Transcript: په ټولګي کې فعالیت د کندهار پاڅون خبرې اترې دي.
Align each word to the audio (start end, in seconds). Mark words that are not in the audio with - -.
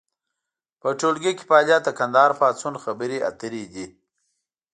په 0.81 0.89
ټولګي 0.99 1.31
کې 1.37 1.43
فعالیت 1.49 1.81
د 1.85 1.89
کندهار 1.99 2.31
پاڅون 2.39 2.75
خبرې 2.83 3.17
اترې 3.29 3.63
دي. 3.73 3.85